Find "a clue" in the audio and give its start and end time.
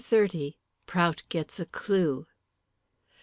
1.59-2.25